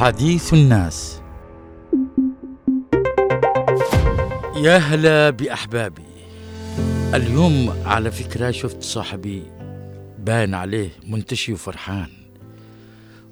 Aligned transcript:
حديث 0.00 0.54
الناس. 0.54 1.22
يا 4.56 4.76
هلا 4.76 5.30
بأحبابي. 5.30 6.02
اليوم 7.14 7.82
على 7.84 8.10
فكرة 8.10 8.50
شفت 8.50 8.82
صاحبي 8.82 9.42
باين 10.18 10.54
عليه 10.54 10.90
منتشي 11.06 11.52
وفرحان. 11.52 12.08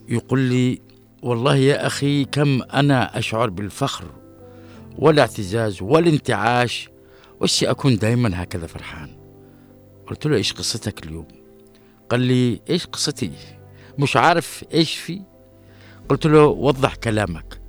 يقول 0.09 0.41
لي 0.41 0.81
والله 1.23 1.57
يا 1.57 1.87
أخي 1.87 2.25
كم 2.25 2.63
أنا 2.63 3.19
أشعر 3.19 3.51
بالفخر 3.51 4.05
والاعتزاز 4.99 5.83
والانتعاش 5.83 6.89
وشي 7.41 7.71
أكون 7.71 7.97
دايما 7.97 8.43
هكذا 8.43 8.67
فرحان. 8.67 9.17
قلت 10.07 10.27
له 10.27 10.37
إيش 10.37 10.53
قصتك 10.53 11.07
اليوم؟ 11.07 11.29
قال 12.11 12.21
لي 12.21 12.61
إيش 12.71 12.87
قصتي؟ 12.87 13.33
مش 13.99 14.17
عارف 14.17 14.65
إيش 14.75 14.97
في 14.97 15.23
قلت 16.09 16.27
له 16.27 16.47
وضح 16.47 16.95
كلامك. 16.95 17.61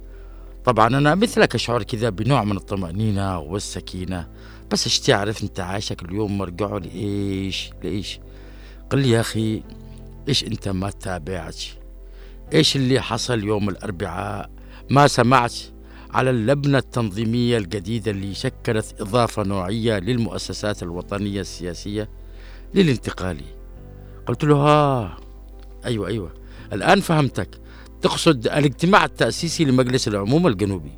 طبعا 0.65 0.87
أنا 0.87 1.15
مثلك 1.15 1.55
أشعر 1.55 1.83
كذا 1.83 2.09
بنوع 2.09 2.43
من 2.43 2.57
الطمأنينة 2.57 3.39
والسكينة 3.39 4.27
بس 4.71 4.85
إيش 4.85 4.99
تعرف 4.99 5.43
أنت 5.43 5.59
عايشك 5.59 6.03
اليوم 6.03 6.37
مرجعه 6.37 6.77
لإيش؟ 6.77 7.69
لإيش؟ 7.83 8.19
قال 8.89 9.01
لي 9.01 9.09
يا 9.09 9.19
أخي 9.19 9.63
إيش 10.27 10.43
أنت 10.43 10.69
ما 10.69 10.89
تابعتش 10.89 11.73
إيش 12.53 12.75
اللي 12.75 13.01
حصل 13.01 13.43
يوم 13.43 13.69
الأربعاء؟ 13.69 14.49
ما 14.89 15.07
سمعت 15.07 15.53
على 16.11 16.29
اللبنة 16.29 16.77
التنظيمية 16.77 17.57
الجديدة 17.57 18.11
اللي 18.11 18.33
شكلت 18.33 18.95
إضافة 19.01 19.43
نوعية 19.43 19.99
للمؤسسات 19.99 20.83
الوطنية 20.83 21.41
السياسية 21.41 22.09
للانتقالي 22.73 23.45
قلت 24.27 24.43
له 24.43 24.55
ها 24.55 25.17
أيوة 25.85 26.07
أيوة. 26.07 26.33
الآن 26.73 26.99
فهمتك. 27.01 27.49
تقصد 28.01 28.47
الاجتماع 28.47 29.05
التأسيسي 29.05 29.65
لمجلس 29.65 30.07
العموم 30.07 30.47
الجنوبي. 30.47 30.91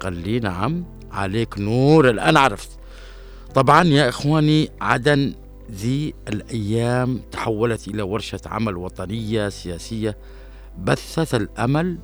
قال 0.00 0.12
لي 0.12 0.40
نعم 0.40 0.84
عليك 1.10 1.58
نور 1.58 2.10
الآن 2.10 2.36
عرفت. 2.36 2.70
طبعا 3.54 3.84
يا 3.84 4.08
إخواني 4.08 4.68
عدن 4.80 5.34
ذي 5.70 6.14
الأيام 6.28 7.20
تحولت 7.32 7.88
إلى 7.88 8.02
ورشة 8.02 8.40
عمل 8.46 8.76
وطنية 8.76 9.48
سياسية 9.48 10.16
بثت 10.78 11.34
الأمل 11.34 11.98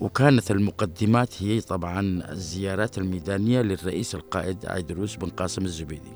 وكانت 0.00 0.50
المقدمات 0.50 1.42
هي 1.42 1.60
طبعا 1.60 2.22
الزيارات 2.32 2.98
الميدانية 2.98 3.62
للرئيس 3.62 4.14
القائد 4.14 4.66
عيدروس 4.66 5.16
بن 5.16 5.28
قاسم 5.28 5.64
الزبيدي. 5.64 6.12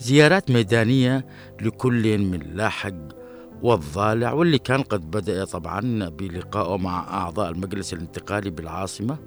زيارات 0.00 0.50
ميدانية 0.50 1.26
لكل 1.60 2.18
من 2.18 2.40
لاحق 2.54 3.17
والضالع 3.62 4.32
واللي 4.32 4.58
كان 4.58 4.82
قد 4.82 5.10
بدأ 5.10 5.44
طبعا 5.44 6.08
بلقائه 6.08 6.76
مع 6.76 7.22
أعضاء 7.22 7.50
المجلس 7.50 7.92
الانتقالي 7.92 8.50
بالعاصمة 8.50 9.18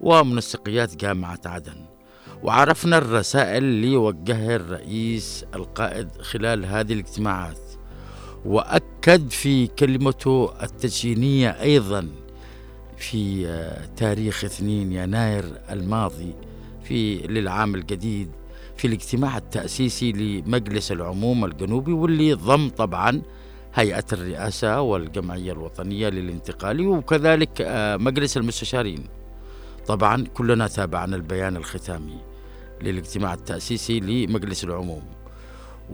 ومنسقيات 0.00 0.96
جامعة 0.96 1.40
عدن. 1.46 1.86
وعرفنا 2.42 2.98
الرسائل 2.98 3.64
اللي 3.64 3.96
وجهها 3.96 4.56
الرئيس 4.56 5.44
القائد 5.54 6.08
خلال 6.20 6.64
هذه 6.64 6.92
الاجتماعات. 6.92 7.58
وأكد 8.44 9.30
في 9.30 9.66
كلمته 9.66 10.52
التدشينية 10.62 11.48
أيضا 11.48 12.08
في 12.96 13.46
تاريخ 13.96 14.44
2 14.44 14.92
يناير 14.92 15.44
الماضي 15.70 16.34
في 16.84 17.18
للعام 17.18 17.74
الجديد 17.74 18.30
في 18.76 18.86
الاجتماع 18.86 19.36
التأسيسي 19.36 20.12
لمجلس 20.12 20.92
العموم 20.92 21.44
الجنوبي 21.44 21.92
واللي 21.92 22.32
ضم 22.32 22.68
طبعا 22.68 23.22
هيئة 23.76 24.04
الرئاسة 24.12 24.80
والجمعية 24.80 25.52
الوطنية 25.52 26.08
للانتقال 26.08 26.86
وكذلك 26.86 27.50
مجلس 28.00 28.36
المستشارين. 28.36 29.06
طبعا 29.86 30.24
كلنا 30.34 30.68
تابعنا 30.68 31.16
البيان 31.16 31.56
الختامي 31.56 32.18
للاجتماع 32.82 33.34
التأسيسي 33.34 34.00
لمجلس 34.00 34.64
العموم. 34.64 35.02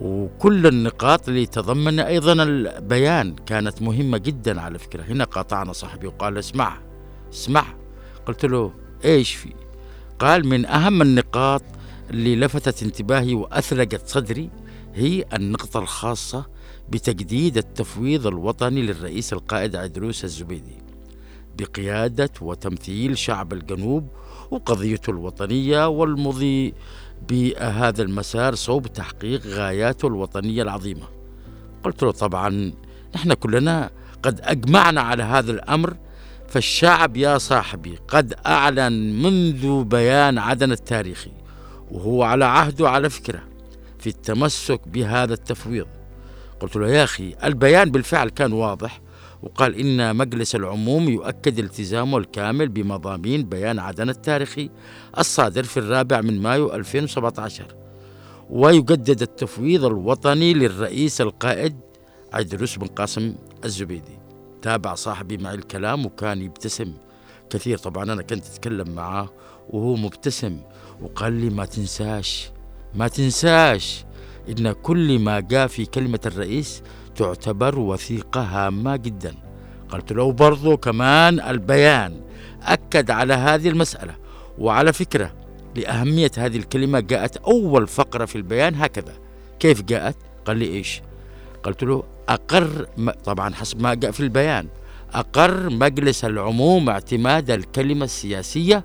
وكل 0.00 0.66
النقاط 0.66 1.28
اللي 1.28 1.46
تضمن 1.46 2.00
أيضا 2.00 2.32
البيان 2.32 3.34
كانت 3.34 3.82
مهمة 3.82 4.18
جدا 4.18 4.60
على 4.60 4.78
فكرة. 4.78 5.02
هنا 5.02 5.24
قاطعنا 5.24 5.72
صاحبي 5.72 6.06
وقال 6.06 6.38
اسمع 6.38 6.78
اسمع. 7.32 7.64
قلت 8.26 8.44
له 8.44 8.72
إيش 9.04 9.34
في؟ 9.34 9.54
قال 10.18 10.46
من 10.46 10.66
أهم 10.66 11.02
النقاط 11.02 11.62
اللي 12.10 12.36
لفتت 12.36 12.82
انتباهي 12.82 13.34
وأثلجت 13.34 14.08
صدري 14.08 14.50
هي 14.94 15.24
النقطة 15.32 15.80
الخاصة 15.80 16.51
بتجديد 16.90 17.56
التفويض 17.56 18.26
الوطني 18.26 18.82
للرئيس 18.82 19.32
القائد 19.32 19.76
عدروس 19.76 20.24
الزبيدي 20.24 20.82
بقيادة 21.58 22.30
وتمثيل 22.40 23.18
شعب 23.18 23.52
الجنوب 23.52 24.08
وقضيته 24.50 25.10
الوطنية 25.10 25.88
والمضي 25.88 26.74
بهذا 27.28 28.02
المسار 28.02 28.54
صوب 28.54 28.86
تحقيق 28.86 29.46
غاياته 29.46 30.08
الوطنية 30.08 30.62
العظيمة. 30.62 31.08
قلت 31.84 32.02
له 32.02 32.10
طبعا 32.10 32.72
نحن 33.14 33.32
كلنا 33.32 33.90
قد 34.22 34.40
أجمعنا 34.42 35.00
على 35.00 35.22
هذا 35.22 35.52
الأمر 35.52 35.96
فالشعب 36.48 37.16
يا 37.16 37.38
صاحبي 37.38 37.98
قد 38.08 38.34
أعلن 38.46 39.22
منذ 39.22 39.84
بيان 39.84 40.38
عدن 40.38 40.72
التاريخي 40.72 41.30
وهو 41.90 42.22
على 42.22 42.44
عهده 42.44 42.90
على 42.90 43.10
فكرة 43.10 43.42
في 43.98 44.06
التمسك 44.06 44.88
بهذا 44.88 45.34
التفويض. 45.34 45.86
قلت 46.62 46.76
له 46.76 46.88
يا 46.88 47.04
أخي 47.04 47.34
البيان 47.44 47.90
بالفعل 47.90 48.28
كان 48.28 48.52
واضح 48.52 49.00
وقال 49.42 49.74
إن 49.80 50.16
مجلس 50.16 50.54
العموم 50.54 51.08
يؤكد 51.08 51.58
التزامه 51.58 52.18
الكامل 52.18 52.68
بمضامين 52.68 53.42
بيان 53.42 53.78
عدن 53.78 54.08
التاريخي 54.08 54.70
الصادر 55.18 55.62
في 55.62 55.76
الرابع 55.76 56.20
من 56.20 56.42
مايو 56.42 56.74
2017 56.74 57.64
ويجدد 58.50 59.22
التفويض 59.22 59.84
الوطني 59.84 60.54
للرئيس 60.54 61.20
القائد 61.20 61.76
عيدروس 62.32 62.76
بن 62.76 62.86
قاسم 62.86 63.34
الزبيدي. 63.64 64.18
تابع 64.62 64.94
صاحبي 64.94 65.36
معي 65.36 65.54
الكلام 65.54 66.06
وكان 66.06 66.42
يبتسم 66.42 66.92
كثير. 67.50 67.78
طبعا 67.78 68.04
أنا 68.12 68.22
كنت 68.22 68.46
أتكلم 68.46 68.94
معاه 68.94 69.28
وهو 69.70 69.96
مبتسم 69.96 70.60
وقال 71.02 71.32
لي 71.32 71.50
ما 71.50 71.64
تنساش 71.64 72.50
ما 72.94 73.08
تنساش 73.08 74.04
إن 74.48 74.72
كل 74.72 75.18
ما 75.18 75.40
جاء 75.40 75.66
في 75.66 75.84
كلمة 75.84 76.20
الرئيس 76.26 76.82
تعتبر 77.16 77.78
وثيقة 77.78 78.40
هامة 78.40 78.96
جدا 78.96 79.34
قلت 79.88 80.12
له 80.12 80.32
برضو 80.32 80.76
كمان 80.76 81.40
البيان 81.40 82.20
أكد 82.62 83.10
على 83.10 83.34
هذه 83.34 83.68
المسألة 83.68 84.14
وعلى 84.58 84.92
فكرة 84.92 85.32
لأهمية 85.76 86.30
هذه 86.38 86.56
الكلمة 86.56 87.00
جاءت 87.00 87.36
أول 87.36 87.86
فقرة 87.86 88.24
في 88.24 88.36
البيان 88.36 88.74
هكذا 88.74 89.14
كيف 89.60 89.82
جاءت؟ 89.82 90.16
قال 90.44 90.56
لي 90.56 90.66
إيش؟ 90.66 91.02
قلت 91.62 91.82
له 91.82 92.02
أقر 92.28 92.86
طبعا 93.24 93.54
حسب 93.54 93.80
ما 93.82 93.94
جاء 93.94 94.10
في 94.10 94.20
البيان 94.20 94.68
أقر 95.14 95.70
مجلس 95.70 96.24
العموم 96.24 96.88
اعتماد 96.88 97.50
الكلمة 97.50 98.04
السياسية 98.04 98.84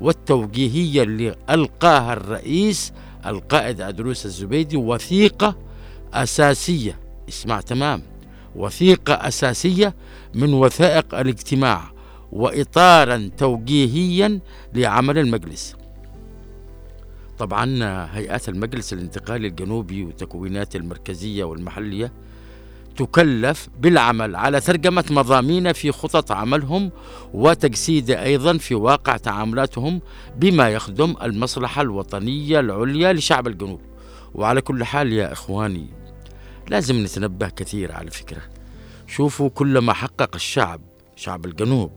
والتوجيهية 0.00 1.02
اللي 1.02 1.34
ألقاها 1.50 2.12
الرئيس 2.12 2.92
القائد 3.26 3.80
عدروس 3.80 4.26
الزبيدي 4.26 4.76
وثيقة 4.76 5.56
أساسية 6.14 6.98
اسمع 7.28 7.60
تمام 7.60 8.02
وثيقة 8.56 9.12
أساسية 9.14 9.94
من 10.34 10.52
وثائق 10.52 11.14
الاجتماع 11.14 11.92
وإطارا 12.32 13.30
توجيهيا 13.38 14.40
لعمل 14.74 15.18
المجلس. 15.18 15.76
طبعا 17.38 17.66
هيئات 18.12 18.48
المجلس 18.48 18.92
الانتقالي 18.92 19.46
الجنوبي 19.46 20.04
وتكويناته 20.04 20.76
المركزية 20.76 21.44
والمحلية 21.44 22.12
تكلف 22.98 23.68
بالعمل 23.80 24.36
على 24.36 24.60
ترجمة 24.60 25.04
مضامين 25.10 25.72
في 25.72 25.92
خطط 25.92 26.32
عملهم 26.32 26.90
وتجسيد 27.34 28.10
أيضا 28.10 28.58
في 28.58 28.74
واقع 28.74 29.16
تعاملاتهم 29.16 30.00
بما 30.36 30.68
يخدم 30.68 31.14
المصلحة 31.22 31.82
الوطنية 31.82 32.60
العليا 32.60 33.12
لشعب 33.12 33.46
الجنوب. 33.46 33.80
وعلى 34.34 34.60
كل 34.60 34.84
حال 34.84 35.12
يا 35.12 35.32
إخواني 35.32 35.86
لازم 36.68 37.04
نتنبه 37.04 37.48
كثير 37.48 37.92
على 37.92 38.10
فكرة 38.10 38.42
شوفوا 39.06 39.48
كلما 39.48 39.92
حقق 39.92 40.34
الشعب 40.34 40.80
شعب 41.16 41.46
الجنوب 41.46 41.92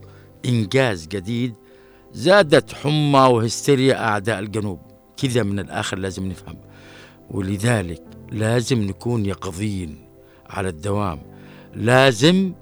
إنجاز 0.45 1.07
جديد 1.07 1.54
زادت 2.13 2.74
حمى 2.74 3.19
وهستيريا 3.19 4.07
أعداء 4.07 4.39
الجنوب. 4.39 4.80
كذا 5.18 5.44
من 5.44 5.59
الآخر 5.59 5.97
لازم 5.97 6.25
نفهم. 6.25 6.57
ولذلك 7.30 8.04
لازم 8.31 8.81
نكون 8.81 9.25
يقظين. 9.25 10.10
على 10.51 10.69
الدوام. 10.69 11.19
لازم 11.75 12.53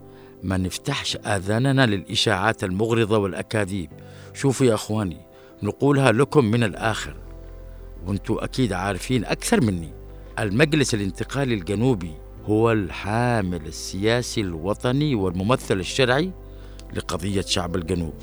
ما 0.43 0.57
نفتحش 0.57 1.17
آذاننا 1.25 1.85
للإشاعات 1.85 2.63
المغرضة 2.63 3.17
والأكاذيب. 3.17 3.89
شوفوا 4.33 4.67
يا 4.67 4.73
أخواني 4.73 5.17
نقولها 5.63 6.11
لكم 6.11 6.45
من 6.45 6.63
الآخر. 6.63 7.15
وأنتوا 8.05 8.43
أكيد 8.43 8.73
عارفين 8.73 9.25
أكثر 9.25 9.61
مني. 9.61 9.93
المجلس 10.39 10.93
الانتقالي 10.93 11.53
الجنوبي 11.53 12.11
هو 12.45 12.71
الحامل 12.71 13.65
السياسي 13.65 14.41
الوطني 14.41 15.15
والممثل 15.15 15.79
الشرعي 15.79 16.31
لقضية 16.93 17.41
شعب 17.41 17.75
الجنوب. 17.75 18.13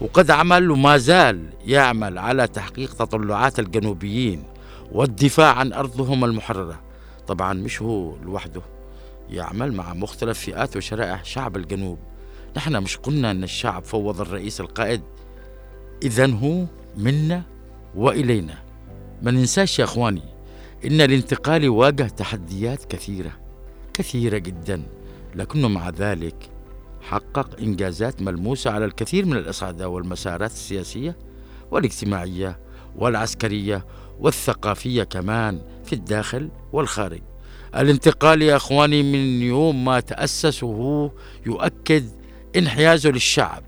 وقد 0.00 0.30
عمل 0.30 0.70
وما 0.70 0.96
زال 0.96 1.48
يعمل 1.66 2.18
على 2.18 2.46
تحقيق 2.46 2.94
تطلعات 2.94 3.58
الجنوبيين 3.58 4.42
والدفاع 4.92 5.52
عن 5.52 5.72
أرضهم 5.72 6.24
المحررة. 6.24 6.80
طبعا 7.26 7.52
مش 7.52 7.82
هو 7.82 8.16
لوحده. 8.16 8.62
يعمل 9.30 9.72
مع 9.72 9.94
مختلف 9.94 10.38
فئات 10.38 10.76
وشرائح 10.76 11.24
شعب 11.24 11.56
الجنوب. 11.56 11.98
نحن 12.56 12.82
مش 12.82 12.96
قلنا 12.96 13.30
أن 13.30 13.42
الشعب 13.42 13.84
فوض 13.84 14.20
الرئيس 14.20 14.60
القائد. 14.60 15.02
إذا 16.02 16.26
هو 16.26 16.64
منا 16.96 17.42
وإلينا. 17.94 18.58
ما 19.22 19.30
ننساش 19.30 19.78
يا 19.78 19.84
أخواني 19.84 20.22
إن 20.84 21.00
الانتقال 21.00 21.68
واجه 21.68 22.02
تحديات 22.02 22.84
كثيرة 22.84 23.32
كثيرة 23.94 24.38
جدا. 24.38 24.82
لكنه 25.34 25.68
مع 25.68 25.90
ذلك 25.90 26.50
حقق 27.00 27.60
إنجازات 27.60 28.22
ملموسة 28.22 28.70
على 28.70 28.84
الكثير 28.84 29.26
من 29.26 29.36
الإصعدة 29.36 29.88
والمسارات 29.88 30.50
السياسية 30.50 31.16
والاجتماعية 31.70 32.60
والعسكرية 32.96 33.86
والثقافية 34.20 35.02
كمان 35.02 35.60
في 35.84 35.92
الداخل 35.92 36.50
والخارج. 36.72 37.29
الانتقال 37.76 38.42
يا 38.42 38.56
أخواني 38.56 39.02
من 39.02 39.42
يوم 39.42 39.84
ما 39.84 40.00
تأسس 40.00 40.62
وهو 40.62 41.10
يؤكد 41.46 42.08
انحيازه 42.56 43.10
للشعب 43.10 43.62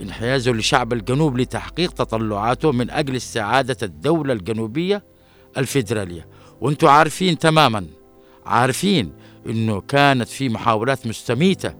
انحيازه 0.00 0.52
لشعب 0.52 0.92
الجنوب 0.92 1.38
لتحقيق 1.38 1.92
تطلعاته 1.92 2.72
من 2.72 2.90
أجل 2.90 3.16
استعادة 3.16 3.76
الدولة 3.82 4.32
الجنوبية 4.32 5.04
الفيدرالية. 5.58 6.26
وأنتم 6.60 6.88
عارفين 6.88 7.38
تماما 7.38 7.86
عارفين 8.46 9.12
إنه 9.46 9.80
كانت 9.80 10.28
في 10.28 10.48
محاولات 10.48 11.06
مستميتة 11.06 11.74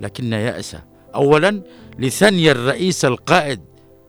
لكن 0.00 0.32
يأس 0.32 0.76
أولا 1.14 1.62
لثني 1.98 2.50
الرئيس 2.50 3.04
القائد 3.04 3.60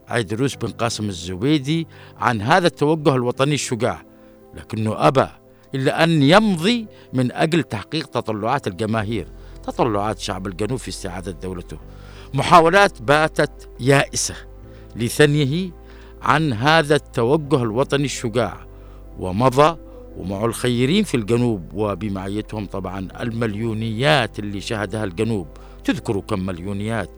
عيدروس 0.08 0.56
بن 0.56 0.68
قاسم 0.68 1.10
الزبيدي 1.10 1.88
عن 2.18 2.42
هذا 2.42 2.68
التوجه 2.68 3.16
الوطني 3.16 3.54
الشجاع 3.54 4.06
لكنه 4.54 5.08
أبى 5.08 5.28
إلا 5.76 6.04
أن 6.04 6.24
يمضي 6.24 6.88
من 7.14 7.32
أجل 7.32 7.64
تحقيق 7.64 8.08
تطلعات 8.08 8.68
الجماهير 8.68 9.28
تطلعات 9.64 10.20
شعب 10.20 10.48
الجنوب 10.48 10.80
في 10.80 10.90
استعادة 10.90 11.32
دولته. 11.32 11.78
محاولات 12.34 13.02
باتت 13.02 13.70
يائسة 13.80 14.36
لثنيه 14.96 15.72
عن 16.22 16.54
هذا 16.54 16.96
التوجه 16.96 17.64
الوطني 17.64 18.06
الشجاع 18.06 18.68
ومضى 19.20 19.78
ومع 20.18 20.46
الخيرين 20.46 21.04
في 21.04 21.18
الجنوب 21.18 21.74
وبمعيتهم 21.74 22.66
طبعا 22.66 23.08
المليونيات 23.22 24.40
اللي 24.40 24.62
شهدها 24.62 25.04
الجنوب. 25.04 25.48
تذكروا 25.84 26.22
كم 26.22 26.46
مليونيات؟ 26.46 27.10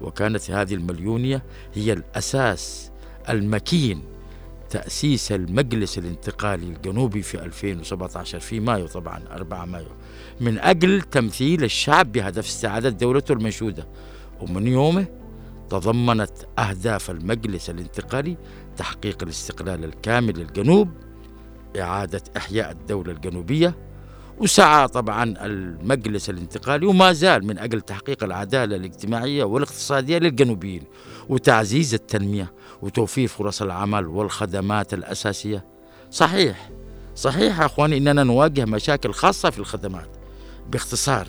وكانت 0.00 0.50
هذه 0.50 0.74
المليونية 0.74 1.42
هي 1.74 1.92
الأساس 1.92 2.90
المكين 3.28 4.02
تأسيس 4.70 5.32
المجلس 5.32 5.98
الانتقالي 5.98 6.66
الجنوبي 6.66 7.22
في 7.22 7.44
2017 7.44 8.40
في 8.40 8.60
مايو 8.60 8.86
طبعا 8.86 9.22
4 9.30 9.64
مايو. 9.64 9.88
من 10.40 10.58
أجل 10.58 11.02
تمثيل 11.02 11.64
الشعب 11.64 12.12
بهدف 12.12 12.46
استعادة 12.46 12.88
دولته 12.88 13.32
المنشودة. 13.32 13.88
ومن 14.40 14.66
يومه 14.66 15.06
تضمنت 15.70 16.30
أهداف 16.58 17.10
المجلس 17.10 17.70
الانتقالي 17.70 18.36
تحقيق 18.76 19.22
الاستقلال 19.22 19.84
الكامل 19.84 20.38
للجنوب 20.38 20.88
إعادة 21.80 22.22
إحياء 22.36 22.70
الدولة 22.70 23.12
الجنوبية 23.12 23.74
وسعى 24.40 24.88
طبعا 24.88 25.34
المجلس 25.46 26.30
الانتقالي 26.30 26.86
وما 26.86 27.12
زال 27.12 27.46
من 27.46 27.58
أجل 27.58 27.80
تحقيق 27.80 28.24
العدالة 28.24 28.76
الاجتماعية 28.76 29.44
والاقتصادية 29.44 30.18
للجنوبيين 30.18 30.82
وتعزيز 31.28 31.94
التنمية 31.94 32.52
وتوفير 32.82 33.28
فرص 33.28 33.62
العمل 33.62 34.06
والخدمات 34.06 34.94
الأساسية. 34.94 35.64
صحيح 36.10 36.70
صحيح 37.16 37.60
أخواني 37.60 37.96
إننا 37.96 38.24
نواجه 38.24 38.64
مشاكل 38.64 39.12
خاصة 39.12 39.50
في 39.50 39.58
الخدمات. 39.58 40.08
باختصار 40.70 41.26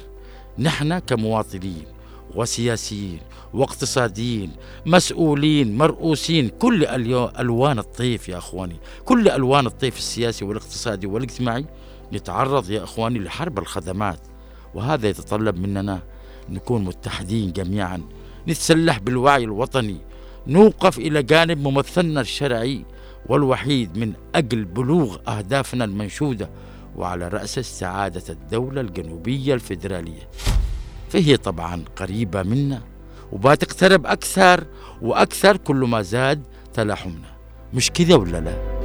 نحن 0.60 1.00
كمواطنين 1.00 1.86
وسياسيين 2.36 3.20
واقتصاديين 3.54 4.52
مسؤولين 4.86 5.78
مرؤوسين 5.78 6.50
كل 6.50 6.86
ألوان 7.40 7.80
الطيف 7.80 8.30
يا 8.30 8.38
أخواني 8.38 8.76
كل 9.06 9.30
ألوان 9.30 9.66
الطيف 9.66 9.98
السياسي 9.98 10.46
والاقتصادي 10.46 11.08
والاجتماعي 11.08 11.66
نتعرض 12.14 12.70
يا 12.70 12.84
أخواني 12.84 13.20
لحرب 13.20 13.60
الخدمات 13.60 14.20
وهذا 14.74 15.10
يتطلب 15.10 15.58
مننا 15.58 16.02
نكون 16.50 16.84
متحدين 16.84 17.52
جميعا 17.52 18.02
نتسلح 18.48 19.00
بالوعي 19.00 19.44
الوطني 19.44 19.98
نوقف 20.48 20.98
إلى 20.98 21.24
جانب 21.24 21.68
ممثلنا 21.68 22.22
الشرعي 22.22 22.86
والوحيد 23.26 23.98
من 23.98 24.14
أجل 24.36 24.66
بلوغ 24.66 25.18
أهدافنا 25.28 25.86
المنشودة 25.86 26.50
وعلى 26.96 27.28
رأس 27.28 27.58
استعادة 27.60 28.24
الدولة 28.30 28.82
الجنوبية 28.82 29.54
الفيدرالية 29.54 30.30
فهي 31.10 31.38
طبعا 31.38 31.84
قريبة 31.96 32.44
منا 32.44 32.82
وبتقترب 33.32 34.06
أكثر 34.06 34.64
وأكثر 35.02 35.58
كل 35.58 35.76
ما 35.76 36.02
زاد 36.02 36.44
تلاحمنا 36.74 37.32
مش 37.74 37.92
كذا 37.92 38.16
ولا 38.16 38.38
لا؟ 38.40 38.81